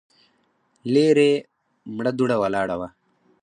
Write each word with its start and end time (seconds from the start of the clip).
ليرې 0.93 1.31
مړه 1.95 2.11
دوړه 2.17 2.35
ولاړه 2.41 2.75
وه. 2.79 2.87